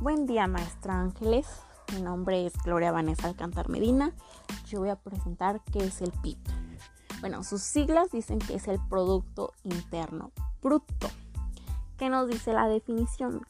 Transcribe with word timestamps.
Buen 0.00 0.26
día, 0.26 0.46
maestra 0.46 0.98
Ángeles. 0.98 1.46
Mi 1.94 2.00
nombre 2.00 2.46
es 2.46 2.54
Gloria 2.64 2.90
Vanessa 2.90 3.26
Alcantar 3.26 3.68
Medina. 3.68 4.14
Yo 4.66 4.78
voy 4.78 4.88
a 4.88 4.96
presentar 4.96 5.60
qué 5.70 5.80
es 5.80 6.00
el 6.00 6.10
PIB. 6.22 6.38
Bueno, 7.20 7.44
sus 7.44 7.60
siglas 7.60 8.10
dicen 8.10 8.38
que 8.38 8.54
es 8.54 8.66
el 8.66 8.80
Producto 8.88 9.52
Interno 9.62 10.32
Bruto. 10.62 11.10
¿Qué 11.98 12.08
nos 12.08 12.28
dice 12.28 12.54
la 12.54 12.66
definición? 12.66 13.42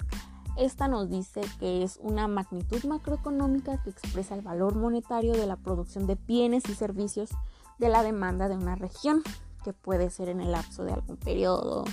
Esta 0.56 0.88
nos 0.88 1.08
dice 1.08 1.40
que 1.60 1.84
es 1.84 2.00
una 2.02 2.26
magnitud 2.26 2.82
macroeconómica 2.82 3.80
que 3.84 3.90
expresa 3.90 4.34
el 4.34 4.42
valor 4.42 4.74
monetario 4.74 5.34
de 5.34 5.46
la 5.46 5.54
producción 5.54 6.08
de 6.08 6.16
bienes 6.16 6.68
y 6.68 6.74
servicios 6.74 7.30
de 7.78 7.90
la 7.90 8.02
demanda 8.02 8.48
de 8.48 8.56
una 8.56 8.74
región, 8.74 9.22
que 9.62 9.72
puede 9.72 10.10
ser 10.10 10.28
en 10.28 10.40
el 10.40 10.50
lapso 10.50 10.82
de 10.82 10.94
algún 10.94 11.16
periodo, 11.16 11.84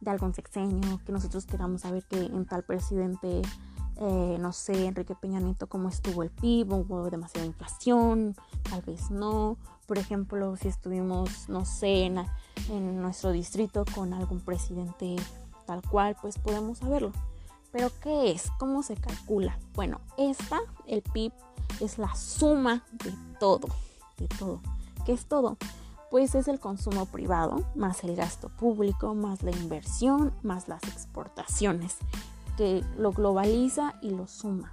de 0.00 0.10
algún 0.10 0.32
sexenio, 0.32 1.00
que 1.04 1.12
nosotros 1.12 1.44
queramos 1.44 1.82
saber 1.82 2.02
que 2.04 2.16
en 2.16 2.46
tal 2.46 2.62
presidente 2.64 3.42
eh, 3.98 4.36
no 4.38 4.52
sé, 4.52 4.86
Enrique 4.86 5.14
Peña 5.14 5.40
Nieto, 5.40 5.68
cómo 5.68 5.88
estuvo 5.88 6.22
el 6.22 6.30
PIB, 6.30 6.72
hubo 6.72 7.08
demasiada 7.10 7.46
inflación, 7.46 8.36
tal 8.68 8.82
vez 8.82 9.10
no. 9.10 9.56
Por 9.86 9.98
ejemplo, 9.98 10.56
si 10.56 10.68
estuvimos, 10.68 11.48
no 11.48 11.64
sé, 11.64 12.06
en, 12.06 12.18
en 12.70 13.00
nuestro 13.00 13.32
distrito 13.32 13.84
con 13.94 14.12
algún 14.12 14.40
presidente 14.40 15.16
tal 15.66 15.82
cual, 15.82 16.16
pues 16.20 16.38
podemos 16.38 16.78
saberlo. 16.78 17.12
Pero 17.72 17.90
¿qué 18.02 18.30
es? 18.32 18.50
¿Cómo 18.58 18.82
se 18.82 18.96
calcula? 18.96 19.58
Bueno, 19.74 20.00
esta, 20.16 20.60
el 20.86 21.02
PIB, 21.02 21.32
es 21.80 21.98
la 21.98 22.14
suma 22.14 22.84
de 23.04 23.12
todo, 23.38 23.68
de 24.18 24.28
todo. 24.28 24.60
¿Qué 25.04 25.12
es 25.12 25.26
todo? 25.26 25.56
Pues 26.10 26.34
es 26.34 26.48
el 26.48 26.60
consumo 26.60 27.06
privado, 27.06 27.64
más 27.74 28.04
el 28.04 28.16
gasto 28.16 28.48
público, 28.48 29.14
más 29.14 29.42
la 29.42 29.50
inversión, 29.50 30.32
más 30.42 30.68
las 30.68 30.82
exportaciones 30.84 31.96
que 32.56 32.84
lo 32.96 33.12
globaliza 33.12 33.94
y 34.02 34.10
lo 34.10 34.26
suma. 34.26 34.72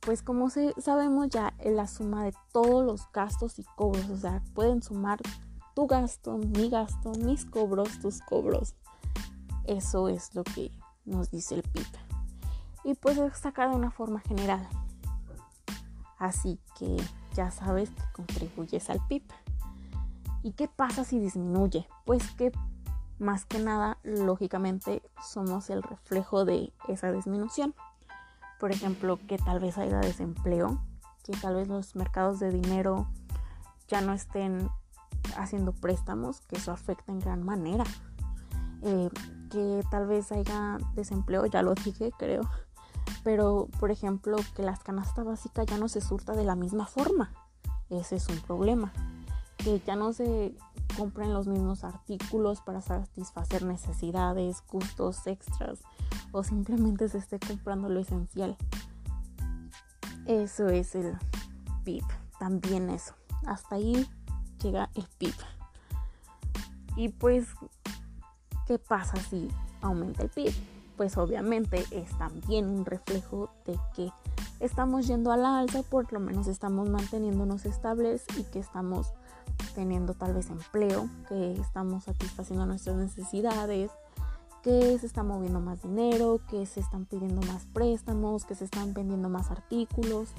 Pues 0.00 0.22
como 0.22 0.50
sabemos 0.50 1.28
ya 1.30 1.54
es 1.58 1.74
la 1.74 1.86
suma 1.86 2.24
de 2.24 2.34
todos 2.52 2.84
los 2.84 3.10
gastos 3.12 3.58
y 3.58 3.64
cobros, 3.76 4.08
o 4.10 4.16
sea, 4.16 4.42
pueden 4.54 4.82
sumar 4.82 5.20
tu 5.74 5.86
gasto, 5.86 6.38
mi 6.38 6.68
gasto, 6.68 7.12
mis 7.20 7.46
cobros, 7.46 7.98
tus 8.00 8.20
cobros. 8.20 8.74
Eso 9.64 10.08
es 10.08 10.34
lo 10.34 10.44
que 10.44 10.70
nos 11.04 11.30
dice 11.30 11.56
el 11.56 11.62
PIB. 11.62 11.86
Y 12.84 12.94
pues 12.94 13.16
es 13.16 13.38
saca 13.38 13.68
de 13.68 13.74
una 13.74 13.90
forma 13.90 14.20
general. 14.20 14.68
Así 16.18 16.60
que 16.78 16.96
ya 17.34 17.50
sabes 17.50 17.90
que 17.90 18.02
contribuyes 18.12 18.90
al 18.90 19.04
PIB. 19.08 19.24
¿Y 20.42 20.52
qué 20.52 20.68
pasa 20.68 21.04
si 21.04 21.18
disminuye? 21.18 21.88
Pues 22.04 22.30
que 22.32 22.52
más 23.18 23.44
que 23.44 23.58
nada, 23.58 23.98
lógicamente, 24.02 25.02
somos 25.22 25.70
el 25.70 25.82
reflejo 25.82 26.44
de 26.44 26.72
esa 26.88 27.12
disminución. 27.12 27.74
Por 28.58 28.72
ejemplo, 28.72 29.18
que 29.26 29.38
tal 29.38 29.60
vez 29.60 29.78
haya 29.78 29.98
desempleo, 29.98 30.82
que 31.24 31.32
tal 31.32 31.56
vez 31.56 31.68
los 31.68 31.96
mercados 31.96 32.38
de 32.38 32.50
dinero 32.50 33.08
ya 33.88 34.00
no 34.00 34.12
estén 34.12 34.68
haciendo 35.36 35.72
préstamos, 35.72 36.40
que 36.42 36.56
eso 36.56 36.72
afecta 36.72 37.12
en 37.12 37.20
gran 37.20 37.42
manera. 37.42 37.84
Eh, 38.82 39.08
que 39.50 39.82
tal 39.90 40.06
vez 40.06 40.32
haya 40.32 40.78
desempleo, 40.94 41.46
ya 41.46 41.62
lo 41.62 41.74
dije, 41.74 42.12
creo. 42.18 42.42
Pero, 43.22 43.68
por 43.80 43.90
ejemplo, 43.90 44.36
que 44.54 44.62
las 44.62 44.80
canastas 44.82 45.24
básicas 45.24 45.66
ya 45.66 45.78
no 45.78 45.88
se 45.88 46.00
surta 46.00 46.34
de 46.34 46.44
la 46.44 46.56
misma 46.56 46.86
forma. 46.86 47.32
Ese 47.88 48.16
es 48.16 48.28
un 48.28 48.40
problema. 48.40 48.92
Que 49.64 49.80
ya 49.86 49.96
no 49.96 50.12
se 50.12 50.54
compren 50.96 51.32
los 51.32 51.46
mismos 51.46 51.82
artículos 51.84 52.60
para 52.60 52.80
satisfacer 52.80 53.64
necesidades, 53.64 54.62
gustos 54.70 55.26
extras 55.26 55.80
o 56.32 56.44
simplemente 56.44 57.08
se 57.08 57.18
esté 57.18 57.38
comprando 57.38 57.88
lo 57.88 58.00
esencial. 58.00 58.56
Eso 60.26 60.68
es 60.68 60.94
el 60.94 61.16
PIB, 61.84 62.04
también 62.38 62.90
eso. 62.90 63.14
Hasta 63.46 63.76
ahí 63.76 64.08
llega 64.62 64.90
el 64.94 65.06
PIB. 65.18 65.34
Y 66.96 67.08
pues, 67.10 67.46
¿qué 68.66 68.78
pasa 68.78 69.16
si 69.16 69.48
aumenta 69.80 70.22
el 70.22 70.30
PIB? 70.30 70.52
Pues 70.96 71.16
obviamente 71.16 71.84
es 71.90 72.16
también 72.18 72.68
un 72.68 72.84
reflejo 72.84 73.50
de 73.66 73.78
que 73.94 74.12
estamos 74.60 75.06
yendo 75.06 75.32
a 75.32 75.36
la 75.36 75.58
alza, 75.58 75.82
por 75.82 76.12
lo 76.12 76.20
menos 76.20 76.46
estamos 76.46 76.88
manteniéndonos 76.88 77.64
estables 77.64 78.24
y 78.38 78.44
que 78.44 78.60
estamos 78.60 79.12
teniendo 79.74 80.14
tal 80.14 80.34
vez 80.34 80.50
empleo, 80.50 81.08
que 81.28 81.52
estamos 81.52 82.04
satisfaciendo 82.04 82.66
nuestras 82.66 82.96
necesidades, 82.96 83.90
que 84.62 84.98
se 84.98 85.06
está 85.06 85.22
moviendo 85.22 85.60
más 85.60 85.82
dinero, 85.82 86.40
que 86.48 86.64
se 86.64 86.80
están 86.80 87.04
pidiendo 87.04 87.42
más 87.42 87.66
préstamos, 87.66 88.44
que 88.44 88.54
se 88.54 88.64
están 88.64 88.94
vendiendo 88.94 89.28
más 89.28 89.50
artículos, 89.50 90.30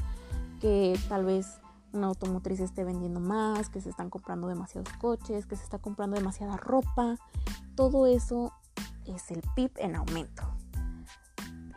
que 0.59 0.99
tal 1.07 1.25
vez 1.25 1.59
una 1.93 2.07
automotriz 2.07 2.59
esté 2.59 2.83
vendiendo 2.83 3.19
más, 3.19 3.69
que 3.69 3.81
se 3.81 3.89
están 3.89 4.09
comprando 4.09 4.47
demasiados 4.47 4.91
coches, 4.99 5.45
que 5.45 5.55
se 5.55 5.63
está 5.63 5.77
comprando 5.77 6.17
demasiada 6.17 6.57
ropa. 6.57 7.17
Todo 7.75 8.07
eso 8.07 8.51
es 9.05 9.29
el 9.31 9.41
PIB 9.55 9.71
en 9.77 9.95
aumento. 9.95 10.43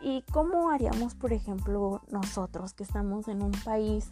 ¿Y 0.01 0.23
cómo 0.31 0.71
haríamos, 0.71 1.13
por 1.15 1.33
ejemplo, 1.33 2.01
nosotros 2.09 2.73
que 2.73 2.83
estamos 2.83 3.27
en 3.27 3.43
un 3.43 3.51
país, 3.51 4.09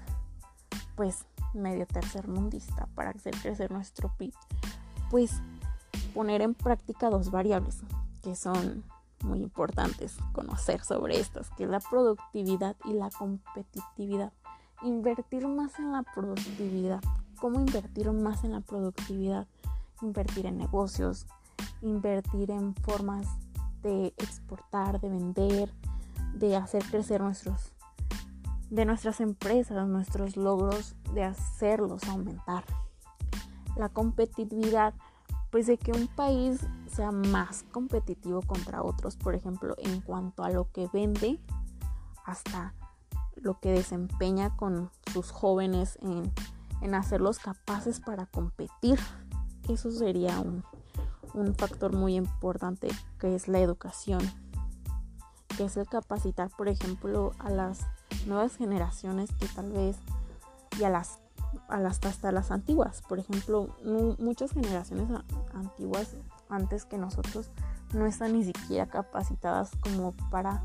pues 0.96 1.26
medio 1.54 1.86
tercermundista 1.86 2.88
para 2.96 3.12
hacer 3.12 3.36
crecer 3.36 3.72
nuestro 3.72 4.12
PIB, 4.18 4.34
pues 5.10 5.42
poner 6.14 6.42
en 6.42 6.54
práctica 6.54 7.10
dos 7.10 7.32
variables 7.32 7.80
que 8.24 8.36
son 8.36 8.84
muy 9.24 9.42
importantes 9.42 10.18
conocer 10.34 10.84
sobre 10.84 11.20
estas, 11.20 11.50
que 11.52 11.64
es 11.64 11.70
la 11.70 11.80
productividad 11.80 12.76
y 12.86 12.94
la 12.94 13.10
competitividad. 13.10 14.32
Invertir 14.84 15.48
más 15.48 15.80
en 15.80 15.92
la 15.92 16.04
productividad. 16.04 17.02
¿Cómo 17.40 17.60
invertir 17.60 18.12
más 18.12 18.44
en 18.44 18.52
la 18.52 18.62
productividad? 18.62 19.48
Invertir 20.02 20.46
en 20.46 20.58
negocios, 20.58 21.26
invertir 21.82 22.52
en 22.52 22.76
formas 22.76 23.28
de 23.82 24.08
exportar, 24.18 25.00
de 25.00 25.10
vender, 25.10 25.74
de 26.34 26.56
hacer 26.56 26.84
crecer 26.84 27.22
nuestros 27.22 27.74
de 28.70 28.86
nuestras 28.86 29.22
empresas, 29.22 29.88
nuestros 29.88 30.36
logros 30.36 30.96
de 31.14 31.24
hacerlos 31.24 32.04
aumentar. 32.06 32.64
La 33.76 33.90
competitividad, 33.90 34.94
pues 35.52 35.68
de 35.68 35.78
que 35.78 35.92
un 35.92 36.08
país 36.08 36.66
sea 36.88 37.12
más 37.12 37.64
competitivo 37.72 38.42
contra 38.42 38.84
otros, 38.84 39.16
por 39.16 39.36
ejemplo, 39.36 39.76
en 39.78 40.02
cuanto 40.02 40.44
a 40.44 40.50
lo 40.50 40.72
que 40.72 40.90
vende, 40.92 41.40
hasta 42.26 42.74
lo 43.36 43.60
que 43.60 43.72
desempeña 43.72 44.56
con 44.58 44.92
sus 45.14 45.32
jóvenes 45.32 45.98
en, 46.02 46.32
en 46.82 46.96
hacerlos 46.96 47.40
capaces 47.40 48.00
para 48.00 48.26
competir. 48.26 49.00
Eso 49.70 49.92
sería 49.92 50.40
un, 50.40 50.64
un 51.34 51.56
factor 51.56 51.96
muy 51.96 52.16
importante 52.16 52.90
que 53.20 53.36
es 53.36 53.48
la 53.48 53.60
educación, 53.60 54.22
que 55.56 55.66
es 55.66 55.78
el 55.78 55.88
capacitar, 55.88 56.50
por 56.50 56.68
ejemplo, 56.68 57.32
a 57.40 57.50
las 57.50 57.86
nuevas 58.28 58.56
generaciones 58.56 59.32
que 59.40 59.48
tal 59.48 59.72
vez 59.72 59.98
y 60.80 60.84
a 60.84 60.90
las, 60.90 61.20
a 61.68 61.80
las 61.80 62.04
hasta 62.06 62.32
las 62.32 62.52
antiguas. 62.52 63.02
Por 63.08 63.20
ejemplo, 63.20 63.70
muchas 64.20 64.52
generaciones 64.52 65.08
antiguas 65.54 66.16
antes 66.50 66.86
que 66.86 66.98
nosotros 66.98 67.50
no 67.94 68.06
están 68.06 68.34
ni 68.34 68.44
siquiera 68.44 68.88
capacitadas 68.88 69.72
como 69.80 70.12
para 70.30 70.64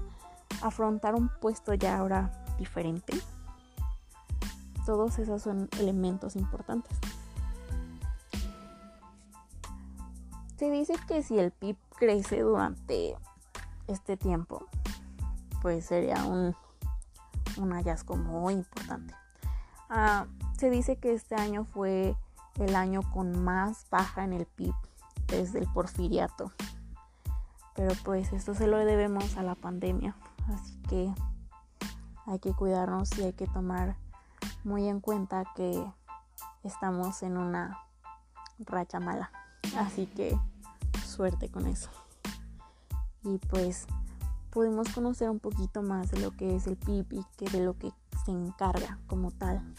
afrontar 0.62 1.15
un 1.15 1.28
puesto 1.28 1.75
ya 1.75 1.99
ahora 1.99 2.45
diferente. 2.59 3.15
Todos 4.84 5.19
esos 5.19 5.43
son 5.43 5.69
elementos 5.79 6.37
importantes. 6.37 6.99
Se 10.56 10.70
dice 10.70 10.94
que 11.08 11.23
si 11.23 11.38
el 11.38 11.50
PIB 11.50 11.76
crece 11.97 12.41
durante 12.41 13.17
este 13.88 14.17
tiempo, 14.17 14.67
pues 15.61 15.87
sería 15.87 16.25
un 16.25 16.55
un 17.56 17.72
hallazgo 17.72 18.16
muy 18.16 18.54
importante. 18.54 19.14
Ah, 19.88 20.26
se 20.58 20.70
dice 20.70 20.96
que 20.96 21.12
este 21.12 21.34
año 21.34 21.64
fue 21.64 22.16
el 22.56 22.76
año 22.76 23.00
con 23.12 23.43
más 23.43 23.87
baja 23.90 24.25
en 24.25 24.32
el 24.32 24.46
PIB 24.46 24.75
desde 25.26 25.58
el 25.58 25.66
porfiriato. 25.69 26.52
Pero 27.75 27.93
pues 28.04 28.32
esto 28.32 28.54
se 28.54 28.66
lo 28.66 28.78
debemos 28.78 29.37
a 29.37 29.43
la 29.43 29.54
pandemia. 29.54 30.14
Así 30.52 30.76
que 30.88 31.14
hay 32.26 32.38
que 32.38 32.52
cuidarnos 32.52 33.16
y 33.19 33.25
hay 33.25 33.32
que 33.32 33.46
tomar 33.46 33.96
muy 34.64 34.88
en 34.88 35.00
cuenta 35.00 35.44
que 35.56 35.84
estamos 36.62 37.22
en 37.22 37.37
una 37.37 37.78
racha 38.58 39.00
mala. 39.00 39.31
Así 39.76 40.06
que 40.06 40.38
suerte 41.05 41.50
con 41.50 41.66
eso. 41.66 41.90
Y 43.25 43.38
pues 43.38 43.87
pudimos 44.52 44.88
conocer 44.90 45.31
un 45.31 45.40
poquito 45.40 45.82
más 45.82 46.10
de 46.10 46.20
lo 46.20 46.31
que 46.37 46.54
es 46.54 46.66
el 46.66 46.76
PIB 46.76 47.06
y 47.10 47.25
que 47.37 47.50
de 47.50 47.64
lo 47.64 47.76
que 47.78 47.90
se 48.25 48.31
encarga 48.31 48.99
como 49.06 49.31
tal. 49.31 49.75